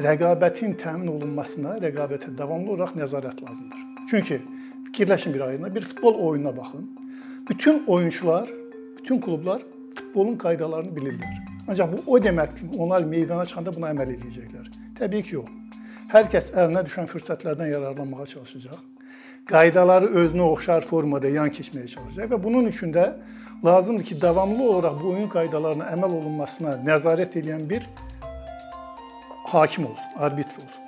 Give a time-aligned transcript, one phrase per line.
[0.00, 3.80] rəqabətin təmin olunmasına, rəqabətə davamlı olaraq nəzarət lazımdır.
[4.10, 4.40] Çünki
[4.86, 6.90] fikirləşin bir ayına, bir futbol oyununa baxın.
[7.50, 8.48] Bütün oyunçular,
[8.98, 9.62] bütün klublar
[9.94, 11.34] futbolun qaydalarını bilirlər.
[11.68, 14.70] Ancaq bu o deməkdir onlar meydana çıxanda buna əməl edəcəklər.
[14.98, 15.50] Təbii ki, yox.
[16.12, 18.80] Hər kəs əlinə düşən fürsətlərdən yararlanmağa çalışacaq.
[19.48, 23.10] Qaydaları özünə oxşar formada yan keçməyə çalışacaq və bunun üçün də
[23.64, 27.86] lazımdır ki, davamlı olaraq bu oyun qaydalarına əməl olunmasına nəzarət edən bir
[29.52, 30.82] hakim olsun, arbitr olsun.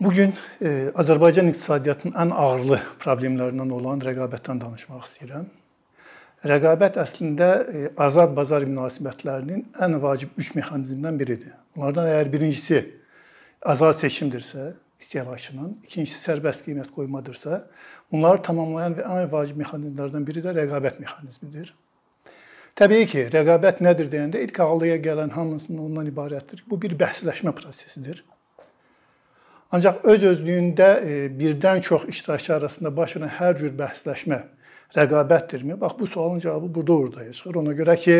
[0.00, 5.44] Bu gün e, Azərbaycan iqtisadiyyatının ən ağırlı problemlərindən olan rəqabətdən danışmaq istəyirəm.
[6.52, 11.52] Rəqabət əslində e, azad bazar münasibətlərinin ən vacib üç mexanizmindən biridir.
[11.76, 12.80] Bunlardan əgər birincisi
[13.74, 14.72] azad seçimdirsə,
[15.04, 17.60] istehlakçının, ikincisi sərbəst qiymət qoymadırsa,
[18.10, 21.70] bunları tamamlayan və ən vacib mexanizmlərdən biri də rəqabət mexanizmidir.
[22.72, 26.62] Təbii ki, rəqabət nədir deyəndə ilk ağlıya gələn hamısının ondan ibarətdir.
[26.70, 28.22] Bu bir bəhsləşmə prosesidir.
[29.76, 34.38] Ancaq öz özlüyündə e, birdən çox iştirakçı arasında baş verən hər cür bəhsləşmə
[34.96, 35.76] rəqabətdirmi?
[35.80, 37.58] Bax bu sualın cavabı burada ortaya çıxır.
[37.60, 38.16] Ona görə ki,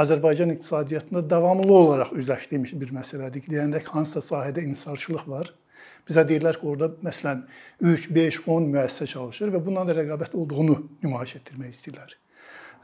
[0.00, 3.44] Azərbaycan iqtisadiyyatında davamlı olaraq üzləşdiyimiz bir məsələdir.
[3.52, 5.52] Deyəndə hansısa sahədə inhisarçılıq var.
[6.08, 7.44] Bizə deyirlər ki, orada məsələn
[7.84, 12.16] 3, 5, 10 müəssisə çalışır və bundan da rəqabət olduğunu nümayiş etdirmək istəyirlər.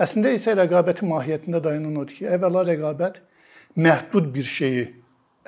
[0.03, 3.21] Əslində isə rəqabətin mahiyyətində dayanan odur ki, əvvəla rəqabət
[3.81, 4.85] məhdud bir şeyi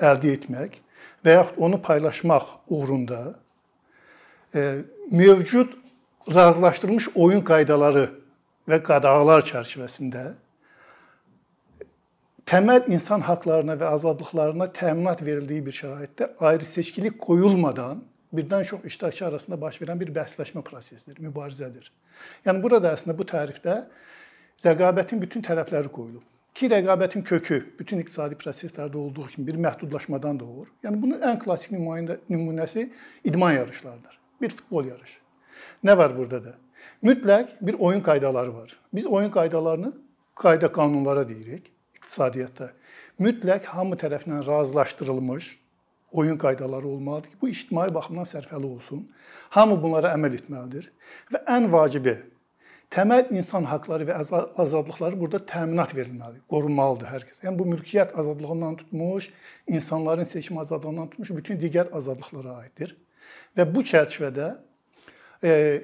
[0.01, 0.79] əldə etmək
[1.25, 3.21] və yaxud onu paylaşmaq uğrunda
[4.55, 5.75] e, mövcud
[6.33, 8.07] razılaşdırılmış oyun qaydaları
[8.69, 10.25] və qadağalar çərçivəsində
[12.49, 18.01] təməl insan haqlarına və azadlıqlarına təminat verildiyi bir şəraitdə ayrı-seçkilik qoyulmadan
[18.33, 21.89] birdən çox iştirakçı arasında baş verən bir bəhsləşmə prosesidir, mübarizədir.
[22.45, 23.83] Yəni burada əslində bu tərifdə
[24.65, 26.23] rəqabətin bütün tərəfləri qoyulub.
[26.55, 30.67] Ki rəqabətin kökü bütün iqtisadi proseslərdə olduğu kimi bir məhdudlaşmadan doğur.
[30.83, 32.89] Yəni bunun ən klassik nümunəsi
[33.23, 34.19] idman yarışlarıdır.
[34.41, 35.19] Bir futbol yarışı.
[35.83, 36.55] Nə var burada da?
[37.03, 38.79] Mütləq bir oyun qaydaları var.
[38.93, 39.93] Biz oyun qaydalarını
[40.35, 42.71] qayda qanunlara deyirik iqtisadiyyatda.
[43.19, 45.59] Mütləq hamı tərəfindən razılaşdırılmış
[46.11, 49.07] oyun qaydaları olmalıdır ki, bu ictimai baxımdan sərfəli olsun.
[49.49, 50.91] Hamı bunlara əməl etməlidir
[51.33, 52.17] və ən vacibi
[52.93, 54.15] təməl insan haqları və
[54.57, 57.43] azadlıqları burada təminat verilməlidir, qorunmalıdır hər kəs.
[57.45, 59.29] Yəni bu mülkiyyət azadlığından tutmuş,
[59.67, 62.95] insanların seçim azadlığından tutmuş bütün digər azadlıqlara aiddir.
[63.57, 64.49] Və bu çərçivədə
[65.43, 65.83] e,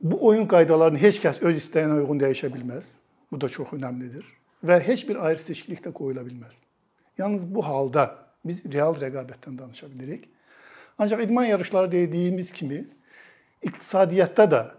[0.00, 2.90] bu oyun qaydalarını heç kəs öz istəyinə uyğun dəyişə bilməz.
[3.32, 4.26] Bu da çox əhəmilidir
[4.66, 6.58] və heç bir ayrı seçkilik də qoyula bilməz.
[7.18, 8.06] Yalnız bu halda
[8.44, 10.28] biz real rəqabətdən danışa bilirik.
[10.98, 12.86] Ancaq idman yarışları dediyimiz kimi
[13.62, 14.74] iqtisadiyyatda da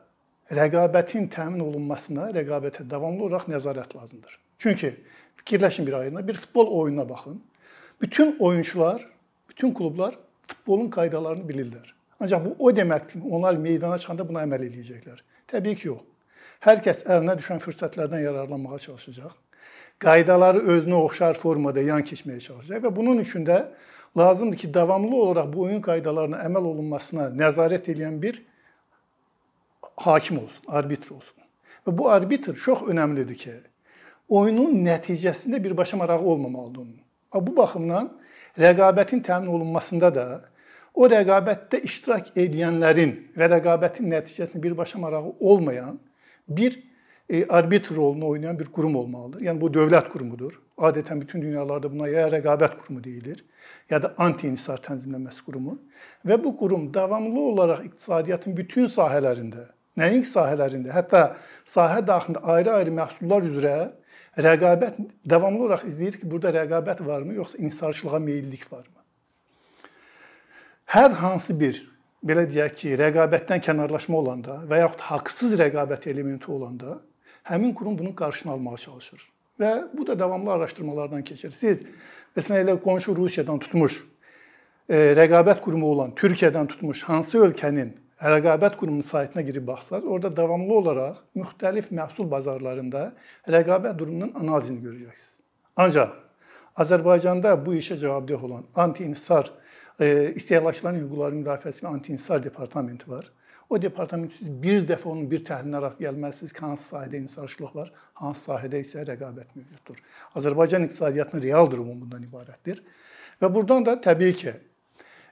[0.51, 4.39] rəqabətin təmin olunmasına, rəqabətə davamlı olaraq nəzarət lazımdır.
[4.59, 4.93] Çünki
[5.41, 7.41] fikirləşin bir ayına, bir futbol oyununa baxın.
[8.01, 9.07] Bütün oyunçular,
[9.49, 10.15] bütün klublar
[10.47, 11.93] futbolun qaydalarını bilirlər.
[12.19, 15.19] Ancaq bu o deməkdir ki, onlar meydana çıxanda buna əməl edəcəklər.
[15.47, 16.05] Təbii ki, yox.
[16.65, 19.35] Hər kəs əlinə düşən fürsətlərdən yararlanmağa çalışacaq.
[20.01, 23.65] Qaydaları özünə oxşar formada yan keçməyə çalışacaq və bunun üçün də
[24.17, 28.41] lazımdır ki, davamlı olaraq bu oyun qaydalarına əməl olunmasına nəzarət edən bir
[29.95, 31.35] hakim olsun, arbitr olsun.
[31.87, 33.55] Və bu arbitr çox önəmlidir ki,
[34.29, 36.99] oyunun nəticəsində birbaşa marağı olmamalıdır onun.
[37.33, 38.11] Bu baxımdan
[38.59, 40.25] rəqabətin təmin olunmasında da
[40.93, 45.99] o rəqabətdə iştirak edənlərin və rəqabətin nəticəsində birbaşa marağı olmayan
[46.47, 46.79] bir
[47.29, 49.41] e, arbitr rolunu oynayan bir qurum olmalıdır.
[49.41, 50.59] Yəni bu dövlət qurumudur.
[50.77, 53.45] Adətən bütün dünyalarda buna ya rəqabət qurumu deyilir,
[53.89, 55.77] ya da anti-inhisar tənzimləməsi qurumu
[56.25, 61.23] və bu qurum davamlı olaraq iqtisadiyyatın bütün sahələrində nəinki sahələrində, hətta
[61.67, 63.77] sahə daxilində ayrı-ayrı məhsullar üzrə
[64.37, 68.93] rəqabət davamlı olaraq izləyir ki, burada rəqabət varmı, yoxsa inhisarçılığa meyllilik varmı?
[70.93, 71.81] Hər hansı bir
[72.25, 76.99] belə deyək ki, rəqabətdən kənarlaşma olanda və yaxud haqsız rəqabət elementi olanda
[77.49, 79.25] həmin qurum bunun qarşısını almağa çalışır.
[79.59, 81.51] Və bu da davamlı araşdırmalardan keçir.
[81.51, 81.81] Siz
[82.37, 83.97] məsələn elə qonşu Rusiyadan tutmuş
[84.89, 90.73] e, rəqabət qurumu olan Türkiyədən tutmuş hansı ölkənin rəqabət qurumunun saytına girib baxsaz, orada davamlı
[90.73, 93.11] olaraq müxtəlif məhsul bazarlarında
[93.47, 95.33] rəqabət durumunun analizini görəcəksiniz.
[95.77, 96.15] Ancaq
[96.77, 99.51] Azərbaycanda bu işə cavabdeh olan anti-inhisar
[99.99, 103.31] e, istehlakçıların hüquqlarının müdafiəsi və anti-inhisar departamenti var.
[103.69, 107.89] O departament siz bir dəfə onun bir təhlilinə rast gəlməlisiniz ki, hansı sahədə inhisarçılıq var,
[108.21, 109.97] hansı sahədə isə rəqabət mövcuddur.
[110.39, 112.79] Azərbaycan iqtisadiyyatının real durumu bundan ibarətdir.
[113.41, 114.53] Və burdan da təbii ki,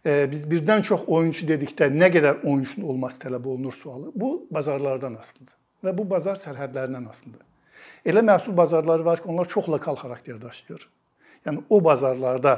[0.05, 4.11] biz birdən çox oyunçu dedikdə nə qədər oyunçunun olması tələb olunur sualı.
[4.15, 5.55] Bu bazarlardan asılıdır
[5.85, 7.43] və bu bazar sərhədlərindən asılıdır.
[8.05, 10.87] Elə məhsul bazarları var ki, onlar çox lokal xarakter daşıyır.
[11.45, 12.55] Yəni o bazarlarda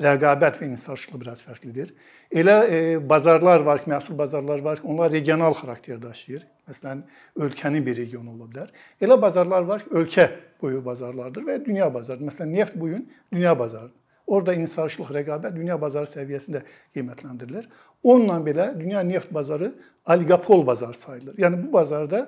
[0.00, 1.92] rəqabət və inhisarçılıq biraz fərqlidir.
[2.32, 2.78] Elə e,
[3.08, 6.46] bazarlar var ki, məhsul bazarları var ki, onlar regional xarakter daşıyır.
[6.68, 7.02] Məsələn,
[7.36, 8.70] ölkənin bir regionu ola bilər.
[9.00, 10.28] Elə bazarlar var ki, ölkə
[10.62, 12.32] boyu bazarlardır və dünya bazarıdır.
[12.32, 13.98] Məsələn, neft bu gün dünya bazarıdır.
[14.32, 16.62] Orada inhisarçılıq, rəqabət dünya bazarı səviyyəsində
[16.96, 17.68] qiymətləndirilir.
[18.02, 19.72] Onunla belə dünya neft bazarı
[20.08, 21.36] oligopol bazar sayılır.
[21.42, 22.24] Yəni bu bazarda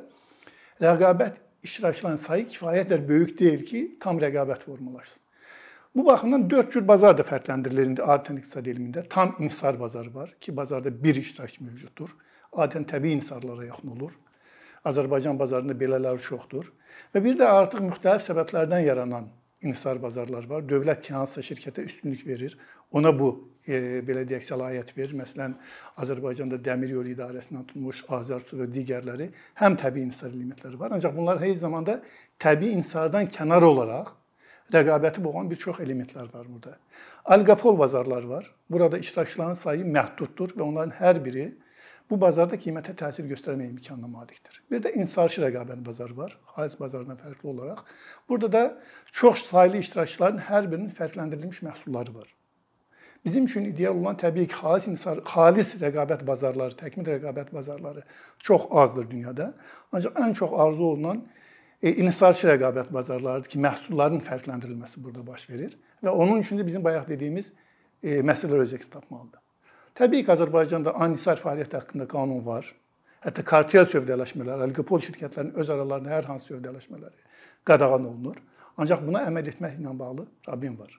[0.84, 5.20] rəqabət iştirakçıların sayı kifayət qədər böyük deyil ki, tam rəqabət formalaşsın.
[5.94, 9.04] Bu baxımdan 4 cür bazar da fərqləndirilir indi adətən iqtisad elmində.
[9.10, 12.10] Tam inhisar bazarı var ki, bazarda bir iştirakçı mövcuddur.
[12.52, 14.10] Adətən təbii inhisarlara yaxın olur.
[14.84, 16.66] Azərbaycan bazarında belələri çoxdur.
[17.14, 19.30] Və bir də artıq müxtəlif səbəblərdən yaranan
[19.64, 20.64] inhisar bazarlar var.
[20.68, 22.56] Dövlət ki, hansısa şirkətə üstünlük verir,
[22.92, 23.30] ona bu
[23.66, 25.14] e, belə deyək səlahiyyət verir.
[25.18, 25.56] Məsələn,
[26.02, 29.30] Azərbaycanda Dəmir Yolu İdarəsindən tutmuş Azərsu və digərləri
[29.62, 32.00] həm təbii inhisar limitləri var, ancaq bunlar eyni zamanda
[32.42, 34.14] təbii inhisardan kənar olaraq
[34.72, 36.78] rəqabəti boğan bir çox elementlər var burada.
[37.24, 38.50] Oligopol bazarlar var.
[38.70, 41.52] Burada iştirakçıların sayı məhduddur və onların hər biri
[42.10, 44.60] bu bazarda qiymətə təsir göstərmə imkanına malikdir.
[44.70, 47.84] Bir də insarçı rəqabət bazarı var, xalis bazarından fərqli olaraq.
[48.28, 48.62] Burada da
[49.12, 52.28] çox saylı iştirakçıların hər birinin fərqləndirilmiş məhsulları var.
[53.24, 58.02] Bizim üçün ideal olan təbii ki, xalis insar, xalis rəqabət bazarları, təkmil rəqabət bazarları
[58.38, 59.54] çox azdır dünyada.
[59.92, 61.22] Ancaq ən çox arzu olunan
[61.82, 66.84] e, inhisarçı rəqabət bazarlarıdır ki, məhsulların fərqləndirilməsi burada baş verir və onun üçün də bizim
[66.84, 67.48] bayaq dediyimiz
[68.02, 69.43] e, məsələlər öz əks tapmalıdır.
[69.94, 72.66] Təbii ki, Azərbaycanda anisar fəaliyyət haqqında qanun var.
[73.22, 77.22] Hətta kartel sövdələşmələr, oligopol şirkətlərinin öz aralarında hər hansı sövdələşmələri
[77.64, 78.40] qadağan olunur.
[78.76, 80.90] Ancaq buna əməl etməklə bağlı problem var.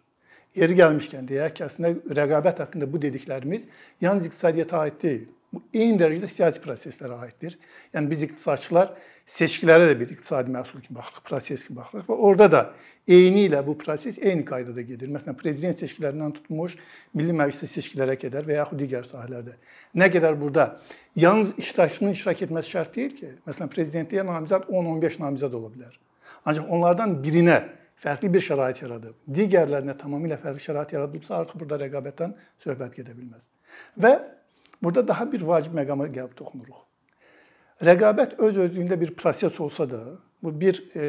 [0.55, 3.67] Yeri gəlmişkən deyək ki, əslində rəqabət haqqında bu dediklərimiz
[4.01, 5.25] yalnız iqtisadiyyata aid deyil.
[5.55, 7.55] Bu eyni dərəcədə siyasi proseslərə aiddir.
[7.95, 8.91] Yəni biz iqtisadçılar
[9.37, 12.61] seçkilərə də bir iqtisadi məhsul kimi baxırıq, proses kimi baxırıq və orada da
[13.07, 15.09] eyni ilə bu proses eyni qaydada gedir.
[15.13, 16.75] Məsələn, prezident seçkilərindən tutmuş
[17.17, 19.55] Milli Məclisə seçkilərə qədər və yaxud digər sahələrdə.
[19.95, 20.67] Nə qədər burada
[21.15, 25.97] yalnız iştirakçının iştirak etməsi şərt deyil ki, məsələn, prezidentliyə namizəd 10-15 namizəd ola bilər.
[26.45, 27.59] Ancaq onlardan birinə
[28.03, 32.35] fərqli bir şərait yaradıb, digərlərinə tamamilə fərqli şərait yaradılıbsa, artıq burada rəqabətdən
[32.65, 33.45] söhbət gedə bilməz.
[33.97, 34.17] Və
[34.83, 36.81] burada daha bir vacib məqama gəlib toxunuruq.
[37.83, 40.01] Rəqabət öz-özlüyündə bir proses olsa da,
[40.43, 41.07] bu bir e,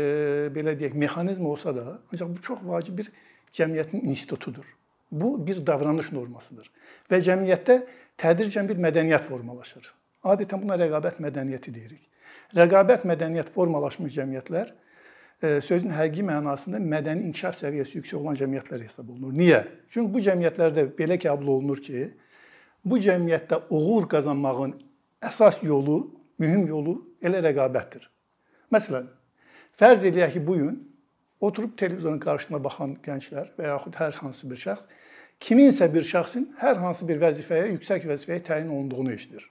[0.54, 3.12] belə deyək, mexanizm olsa da, ancaq bu çox vacib bir
[3.54, 4.64] cəmiyyətin institutudur.
[5.10, 6.70] Bu bir davranış normasıdır
[7.10, 7.76] və cəmiyyətdə
[8.18, 9.92] tədricən bir mədəniyyət formalaşır.
[10.26, 12.02] Adətən buna rəqabət mədəniyyəti deyirik.
[12.56, 14.72] Rəqabət mədəniyyət formalaşmış cəmiyyətlər
[15.42, 19.34] e, sözün həqiqi mənasında mədəni inkişaf səviyyəsi yüksək olan cəmiyyətlər hesab olunur.
[19.38, 19.62] Niyə?
[19.94, 22.08] Çünki bu cəmiyyətlərdə belə qəbul olunur ki,
[22.86, 24.76] bu cəmiyyətdə uğur qazanmağın
[25.26, 25.98] əsas yolu
[26.38, 28.04] mühüm yolu elə rəqabətdir.
[28.72, 29.08] Məsələn,
[29.80, 30.76] fərz eləyək ki, bu gün
[31.40, 34.84] oturub televizorun qarşısına baxan gənclər və yaxud hər hansı bir şəxs
[35.40, 39.44] kiminsə bir şəxsin hər hansı bir vəzifəyə, yüksək vəzifəyə təyin olunduğunu eşidir.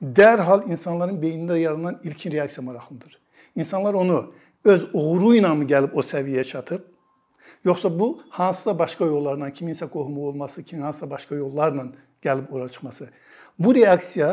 [0.00, 3.18] Dərhal insanların beynində yaranan ilkin reaksiya maraqlıdır.
[3.56, 4.20] İnsanlar onu
[4.64, 6.86] öz uğuru ilə mi gəlib o səviyyəyə çatıb,
[7.64, 11.90] yoxsa bu hansısa başqa yollarla, kiminsə qohumu olması, kimin hansısa başqa yollarla
[12.24, 13.08] gəlib ora çıxması.
[13.58, 14.30] Bu reaksiya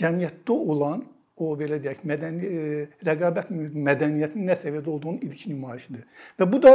[0.00, 1.04] cəmiyyətdə olan
[1.36, 6.04] o belə deyək, mədəni e, rəqabət mədəniyyətinin nə səviyyədə olduğunun ilk nümayişidir.
[6.38, 6.74] Və bu da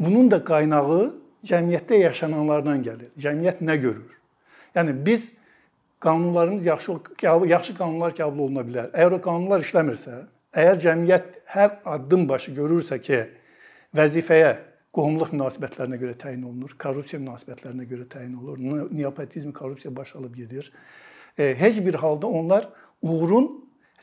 [0.00, 1.00] bunun da qaynağı
[1.48, 3.10] cəmiyyətdə yaşananlardan gəlir.
[3.20, 4.14] Cəmiyyət nə görür?
[4.76, 5.28] Yəni biz
[6.00, 6.98] qanunlarımız yaxşı
[7.46, 8.90] yaxşı qanunlar qəbul oluna bilər.
[8.94, 10.22] Əgər o qanunlar işləmirsə,
[10.54, 13.24] əgər cəmiyyət hər addım başı görürsə ki,
[13.96, 14.54] vəzifəyə
[14.98, 20.72] qohumluq münasibətlərinə görə təyin olunur, korrupsiya münasibətlərinə görə təyin olunur, neopotizm, korrupsiya baş alıb gedir
[21.38, 22.68] E, heç bir halda onlar
[23.02, 23.46] uğurun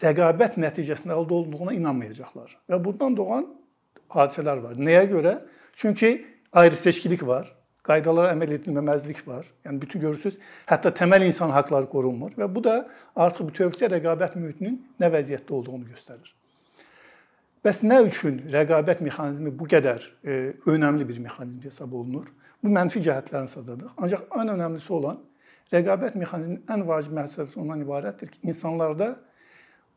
[0.02, 2.56] rəqabət nəticəsində əldə olunduğuna inanmayacaqlar.
[2.72, 3.50] Və bundan doğan
[4.16, 4.80] hadisələr var.
[4.80, 5.36] Nəyə görə?
[5.75, 6.25] Çünki
[6.56, 7.50] ayrı-seçkilik var,
[7.84, 9.44] qaydalara əməl edilməməzlik var.
[9.68, 10.40] Yəni bütün görürsüz,
[10.72, 12.78] hətta təməl insan haqqları qorunmur və bu da
[13.16, 16.32] artıq bütövlükdə rəqabət mühitinin nə vəziyyətdə olduğunu göstərir.
[17.66, 20.34] Bəs nə üçün rəqabət mexanizmi bu qədər e,
[20.70, 22.28] önəmli bir mexanizm hesab olunur?
[22.62, 23.96] Bu mənfi cəhətlərini sadadıq.
[23.98, 25.18] Ancaq ən önəmlisi olan
[25.74, 29.16] Rəqabət mexanizminin ən vacib məsələsi ondan ibarətdir ki, insanlarda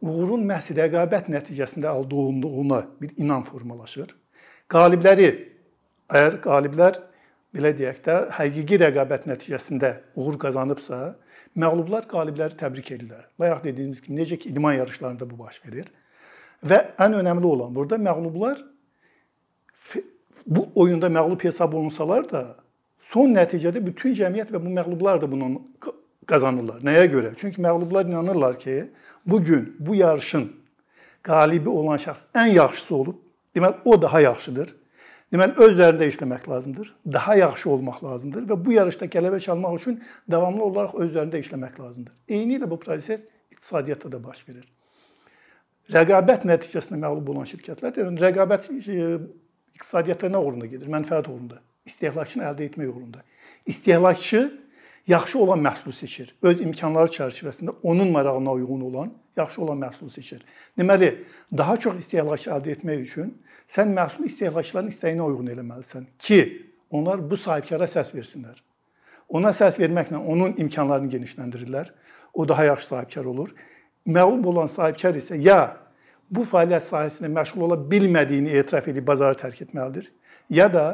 [0.01, 4.15] uğurun məhz rəqabət nəticəsində əldə olunduğuna bir inam formalaşır.
[4.73, 5.29] Qalibləri
[6.09, 7.03] əgər qaliblər
[7.53, 11.03] belə deyək də, həqiqi rəqabət nəticəsində uğur qazanıbsa,
[11.53, 13.29] məğlublar qalibləri təbrik edirlər.
[13.41, 15.93] Bayaq dediyimiz kimi necə ki idman yarışlarında bu baş verir.
[16.65, 18.59] Və ən önəmli olan burada məğlublar
[20.47, 22.57] bu oyunda məğlub hesab olunsalar da
[23.09, 25.62] Son nəticədə bütün cəmiyyət və bu məğlublar da bunu
[26.29, 26.83] qazanırlar.
[26.85, 27.31] Nəyə görə?
[27.41, 28.91] Çünki məğlublar inanırlar ki,
[29.27, 30.50] bu gün bu yarışın
[31.23, 33.17] qalibi olan şəxs ən yaxşısı olub
[33.57, 34.75] Deməli, o daha yaxşıdır.
[35.33, 36.91] Deməli, öz üzərində işləmək lazımdır.
[37.12, 41.81] Daha yaxşı olmaq lazımdır və bu yarışda qələbə çalmaq üçün davamlı olaraq öz üzərində işləmək
[41.81, 42.12] lazımdır.
[42.29, 44.67] Eyni ilə bu proses iqtisadiyyatda da baş verir.
[45.88, 49.04] Rəqabət nəticəsində məğlub olan şirkətlər, yəni rəqabət e,
[49.78, 50.88] iqtisadiyyatda nə uğrunda gedir?
[50.92, 53.23] Mənfəət uğrunda, istehlakçını əldə etmək uğrunda.
[53.66, 54.42] İstehlakçı
[55.09, 56.35] yaxşı olan məhsulu seçir.
[56.42, 60.45] Öz imkanları çərçivəsində onun marağına uyğun olan yaxşı olan məhsulu seçir.
[60.78, 61.14] Deməli,
[61.57, 63.33] daha çox istehlakçı əldə etmək üçün
[63.68, 66.40] sən məhsulu istehlakçıların istəyinə uyğun eləməlisən ki,
[66.90, 68.61] onlar bu sahibkara səs versinlər.
[69.28, 71.90] Ona səs verməklə onun imkanlarını genişləndirirlər.
[72.35, 73.54] O daha yaxşı sahibkar olur.
[74.07, 75.76] Məğlub olan sahibkar isə ya
[76.31, 80.11] bu fəaliyyət sahəsində məşğul ola bilmədiyini etiraf edib bazarı tərk etməlidir,
[80.50, 80.87] ya da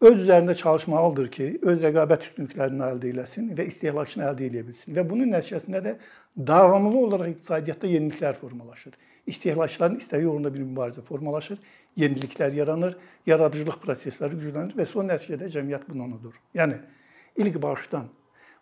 [0.00, 4.94] öz üzərində çalışmalıdır ki, öz rəqabət üstünlüklərini əldə etsin və istehlakçını əldə edə bilsin.
[4.96, 5.94] Və bunun nəticəsində də
[6.36, 8.96] davamlı olaraq iqtisadiyyatda yeniliklər formalaşır.
[9.26, 11.60] İstehlakçıların istəyi uğrunda bir mübarizə formalaşır,
[11.96, 16.34] yeniliklər yaranır, yaradıcılıq prosesləri güclənir və son nəticədə cəmiyyət bundan odur.
[16.54, 16.80] Yəni
[17.40, 18.10] ilk başdan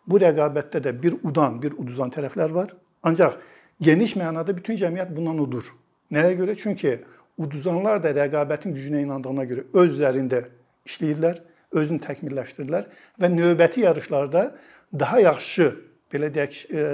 [0.07, 2.76] bu rəqabətdə də bir udan, bir uduzan tərəflər var.
[3.02, 3.41] Ancaq
[3.83, 5.67] geniş mənada bütün cəmiyyət bundan udur.
[6.12, 6.57] Nəyə görə?
[6.59, 6.99] Çünki
[7.41, 10.45] uduzanlar da rəqabətin gücünə inandığına görə öz üzərində
[10.89, 11.41] işləyirlər,
[11.73, 14.51] özünü təkmilləşdirirlər və növbəti yarışlarda
[14.99, 15.71] daha yaxşı
[16.12, 16.85] belə deyək, e,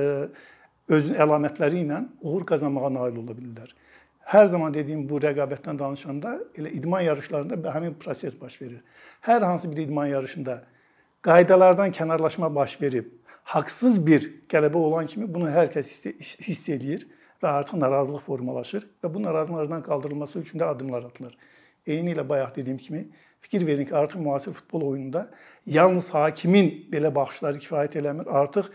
[0.95, 3.75] özün əlamətləri ilə uğur qazanmağa nail ola bilirlər.
[4.29, 8.81] Hər zaman dediyim bu rəqabətdən danışanda elə idman yarışlarında həmin proses baş verir.
[9.25, 10.63] Hər hansı bir idman yarışında
[11.25, 13.09] qaydalardan kənarlaşma baş verib,
[13.49, 17.07] haqsız bir qələbə olan kimi bunu hər kəs hiss eləyir
[17.43, 21.37] və artıq narazılıq formalaşır və bu narazılıqlardan qaldırılması üçün də addımlar atılır.
[21.87, 23.09] Eyni ilə bayaq dediyim kimi
[23.41, 25.31] fikir verin ki, artıq müasir futbol oyununda
[25.67, 28.29] yalnız hakimin belə baxışları kifayət eləmir.
[28.29, 28.69] Artıq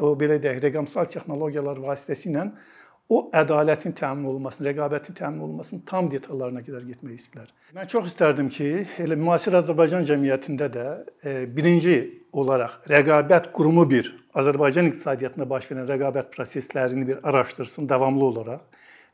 [0.00, 2.50] o belə deyək, rəqəmsal texnologiyalar vasitəsilə
[3.12, 7.52] o ədalətin təmin olunmasını, rəqabətin təmin olunmasının tam detallarına qədər getmək istəyirlər.
[7.76, 8.68] Mən çox istərdim ki,
[9.04, 11.96] elə müasir Azərbaycan cəmiyyətində də e, birinci
[12.32, 18.62] olaraq rəqabət qurumu bir Azərbaycan iqtisadiyyatında baş verən rəqabət proseslərini bir araşdırsın davamlı olaraq.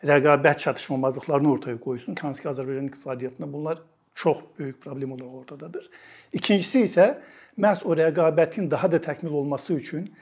[0.06, 2.14] Rəqabət çatışmamazlıqlarını ortaya qoysun.
[2.22, 3.82] Hansı ki, Azərbaycan iqtisadiyyatında bunlar
[4.14, 5.90] çox böyük problem olaraq ortadadır.
[6.32, 7.08] İkincisi isə
[7.58, 10.12] məhz o rəqabətin daha da təkmil olması üçün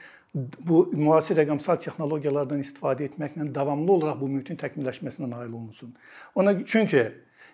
[0.69, 5.93] bu müasir rəqəmsal texnologiyalardan istifadə etməklə davamlı olaraq bu mühitin təkmilləşməsinə nail olunsun.
[6.35, 7.03] Ona çünki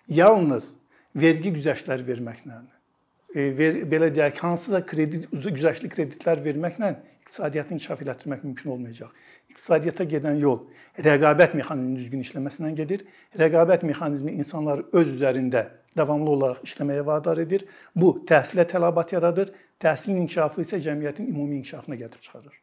[0.08, 0.72] yalnız
[1.16, 2.62] vergi güzəştləri verməklə,
[3.36, 9.14] e, ver, belə deyək, hansısa kredit güzəştli kreditlər verməklə iqtisadiyyatı inkişaf elətdirmək mümkün olmayacaq.
[9.54, 10.60] İqtisadiyyata gedən yol
[10.98, 13.06] rəqabət mexanizminin düzgün işləməsindən gedir.
[13.40, 17.66] Rəqabət mexanizmi insanları öz üzərində davamlı olaraq işləməyə vadar edir.
[17.96, 19.54] Bu təhsilə tələbat yaradır.
[19.80, 22.63] Təhsilin inkişafı isə cəmiyyətin ümumi inkişafına gətirib çıxarır.